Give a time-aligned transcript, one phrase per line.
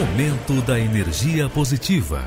[0.00, 2.24] Momento da energia positiva.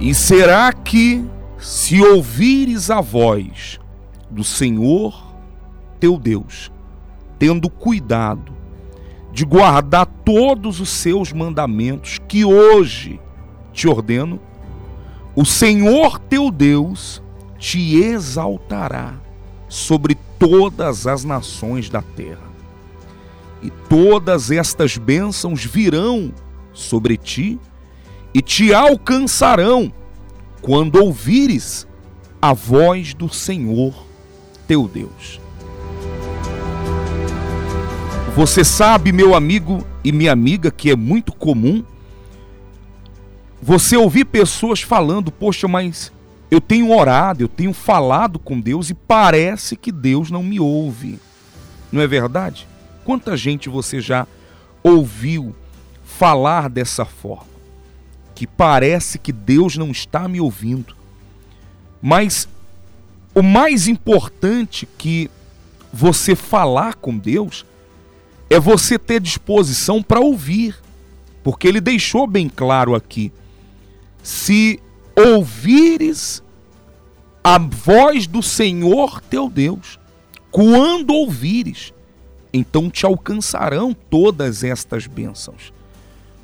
[0.00, 1.24] E será que,
[1.58, 3.80] se ouvires a voz
[4.30, 5.34] do Senhor
[5.98, 6.70] teu Deus,
[7.36, 8.52] tendo cuidado
[9.32, 13.18] de guardar todos os seus mandamentos que hoje
[13.72, 14.38] te ordeno,
[15.34, 17.20] o Senhor teu Deus
[17.58, 19.31] te exaltará
[19.72, 22.52] sobre todas as nações da terra.
[23.62, 26.30] E todas estas bênçãos virão
[26.74, 27.58] sobre ti
[28.34, 29.90] e te alcançarão
[30.60, 31.88] quando ouvires
[32.40, 33.94] a voz do Senhor
[34.68, 35.40] teu Deus.
[38.36, 41.82] Você sabe, meu amigo e minha amiga, que é muito comum
[43.62, 46.12] você ouvir pessoas falando: Poxa, mas
[46.52, 51.18] eu tenho orado, eu tenho falado com Deus e parece que Deus não me ouve.
[51.90, 52.68] Não é verdade?
[53.06, 54.26] Quanta gente você já
[54.82, 55.56] ouviu
[56.04, 57.46] falar dessa forma?
[58.34, 60.94] Que parece que Deus não está me ouvindo.
[62.02, 62.46] Mas
[63.34, 65.30] o mais importante que
[65.90, 67.64] você falar com Deus
[68.50, 70.76] é você ter disposição para ouvir.
[71.42, 73.32] Porque ele deixou bem claro aqui:
[74.22, 74.78] se
[75.16, 76.42] ouvires
[77.44, 79.98] a voz do Senhor teu Deus,
[80.50, 81.92] quando ouvires,
[82.52, 85.72] então te alcançarão todas estas bênçãos.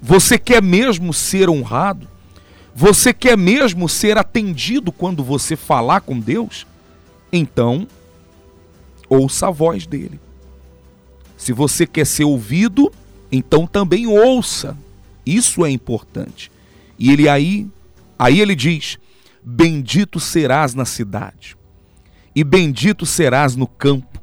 [0.00, 2.08] Você quer mesmo ser honrado?
[2.74, 6.66] Você quer mesmo ser atendido quando você falar com Deus?
[7.32, 7.86] Então,
[9.08, 10.20] ouça a voz dele.
[11.36, 12.92] Se você quer ser ouvido,
[13.30, 14.76] então também ouça.
[15.26, 16.50] Isso é importante.
[16.98, 17.66] E ele aí,
[18.18, 18.98] aí ele diz:
[19.42, 21.56] Bendito serás na cidade,
[22.34, 24.20] e bendito serás no campo.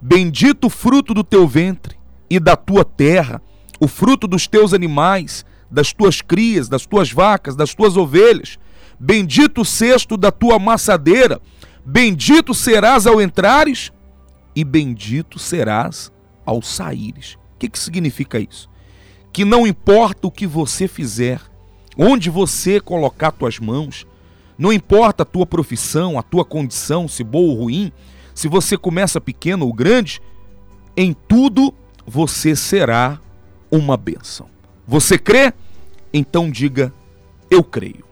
[0.00, 1.96] Bendito o fruto do teu ventre
[2.28, 3.40] e da tua terra,
[3.80, 8.58] o fruto dos teus animais, das tuas crias, das tuas vacas, das tuas ovelhas.
[8.98, 11.40] Bendito o cesto da tua amassadeira.
[11.84, 13.92] Bendito serás ao entrares
[14.54, 16.10] e bendito serás
[16.44, 17.34] ao saíres.
[17.54, 18.68] O que, que significa isso?
[19.32, 21.40] Que não importa o que você fizer,
[21.96, 24.06] onde você colocar tuas mãos,
[24.58, 27.92] não importa a tua profissão, a tua condição, se boa ou ruim,
[28.34, 30.20] se você começa pequeno ou grande,
[30.96, 31.74] em tudo
[32.06, 33.20] você será
[33.70, 34.48] uma bênção.
[34.86, 35.52] Você crê?
[36.12, 36.92] Então diga:
[37.50, 38.04] Eu creio.